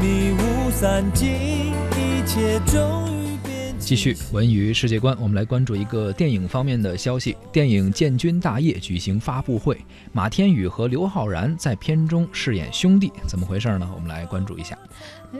[0.00, 7.36] 迷雾散尽，一切终于变继续文娱世界观，我们来关注一个电影方面的消息。
[7.50, 9.78] 电影《建军大业》举行发布会，
[10.12, 13.88] 马天宇和刘昊然在片中饰演兄弟，怎么回事呢？
[13.94, 14.76] 我们来关注一下。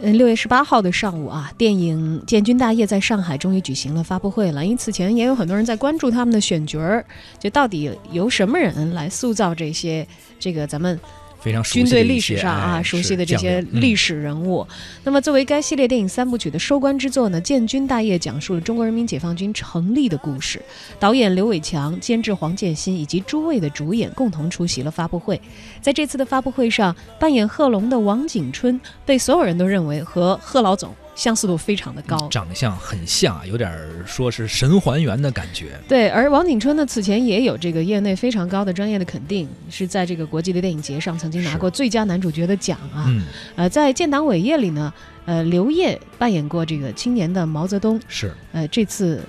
[0.00, 4.64] 呃，六月十八号的上午啊，电影《建军大业》在上海终于举行了发布会了。
[4.64, 7.04] 因此前也有很多人在关注他们的选角儿，
[7.38, 10.06] 就到底由什么人来塑造这些
[10.38, 10.98] 这个咱们。
[11.40, 14.66] 非常军队历史上啊熟悉的这些历史人物。
[15.04, 20.60] 那么，作为该系列电影三部曲的收官之作呢，《建军大业》讲述了中国人民解放军成立的故事。
[20.98, 25.40] 导演刘伟强、监制黄建新以及诸位的主演共同出席了发布会。
[25.80, 30.92] 在这次的发布会上，扮演贺龙的王景春被所有人都认为和贺老总。
[31.16, 35.76] 相似度非常的高，长相很像，有点说是神还原的感觉。
[35.88, 43.10] 对，而王景春呢，此前也有这个业内非常高的专业的肯定，是在这个国际的电影节上曾经拿过最佳男主角的奖啊。
[43.56, 44.92] 呃，在建党伟业里呢，
[45.24, 47.98] 呃，刘烨扮演过这个青年的毛泽东。
[48.06, 49.20] 是，呃，这次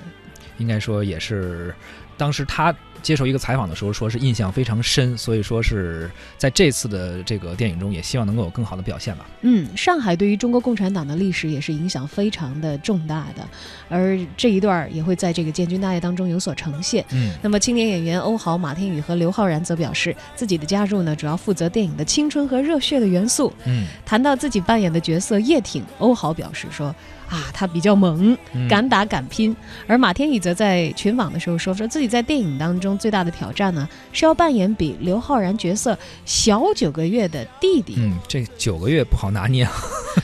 [0.57, 1.73] 应该说也是
[2.17, 2.75] 当时他。
[3.01, 9.25] 接受一个采访的时候，说是印象非常深，所以说是在这次的这个电影中，也希望能够有更好的表现吧。
[9.41, 13.47] 嗯，上海对于中国共产党的历史也是影响非常的重大的，
[13.89, 17.05] 而这一段也会在这个建军大业当中有所呈现。
[17.11, 23.53] 嗯，那么青年演员欧豪、马天宇和刘昊然则表示，自己的加入呢，主要负责电影的青春和热血的元素。
[23.65, 26.93] 嗯，谈到自己扮演的角色叶挺，欧豪表示说。
[27.29, 28.37] 啊，他比较猛，
[28.69, 29.53] 敢打敢拼。
[29.85, 37.95] 而马天宇则在群访的时候说，说自己在电影当中中最大的挑战呢，是要扮演比刘昊然角色小九个月的弟弟。
[37.97, 39.67] 嗯，这九个月不好拿捏。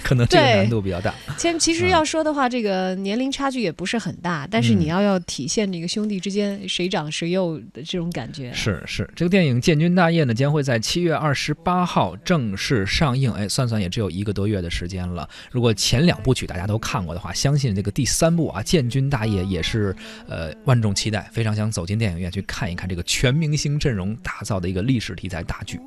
[0.02, 1.14] 可能这个难度比较大。
[1.38, 8.52] 其实，其实要说的话，这个年龄差距也不是很大，但是你要要体现这个兄弟之间谁长谁幼的这种感觉。
[8.54, 13.32] 是是，这个电影《建军大业》呢，将会在七月二十八号正式上映。
[13.34, 15.28] 哎，算算也只有一个多月的时间了。
[15.52, 19.96] 如果前两部曲大家都看过的话，相信这个第三部啊，《建军大业》也是
[20.28, 25.80] 呃万众期待，非常想走进电影院去看一看这个全明星阵容打造的一个历史题材大剧。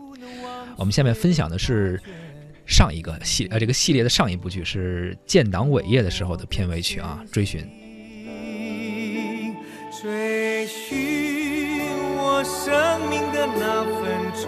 [0.76, 2.00] 我们下面分享的是。
[2.66, 7.66] 上一个系呃这个系列的上一部剧是建党伟业的时候的片尾曲啊，追寻。
[10.02, 11.88] 追寻
[12.18, 14.02] 我生命的那份
[14.34, 14.44] 纯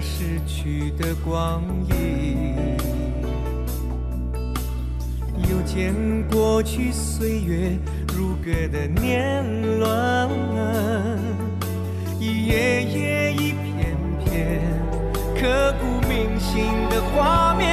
[0.00, 2.54] 逝去的光阴，
[5.50, 5.94] 又见
[6.30, 7.78] 过去岁月
[8.16, 9.44] 如歌的年
[9.78, 10.28] 轮，
[12.20, 14.60] 一页页，一片片，
[15.34, 17.66] 刻骨铭心的画面。